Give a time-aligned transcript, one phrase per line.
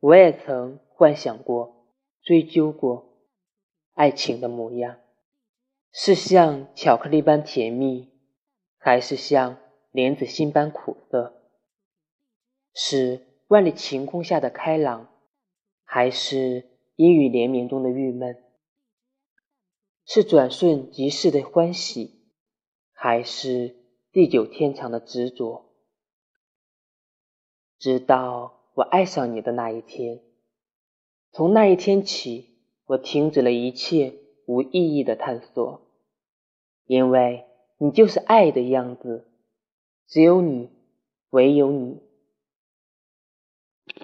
[0.00, 1.86] 我也曾幻想过、
[2.22, 3.18] 追究过
[3.92, 4.98] 爱情的模样，
[5.92, 8.08] 是像巧克力般甜蜜，
[8.78, 9.58] 还是像
[9.90, 11.42] 莲子心般苦涩？
[12.72, 15.12] 是万里晴空下的开朗，
[15.84, 18.42] 还是阴雨连绵中的郁闷？
[20.06, 22.22] 是转瞬即逝的欢喜，
[22.92, 23.76] 还是
[24.12, 25.66] 地久天长的执着？
[27.78, 30.20] 直到我爱上你的那一天，
[31.32, 32.46] 从那一天起，
[32.86, 34.14] 我停止了一切
[34.46, 35.82] 无意义的探索，
[36.86, 37.44] 因为
[37.76, 39.26] 你就是爱的样子，
[40.06, 40.70] 只有你，
[41.28, 42.00] 唯有你。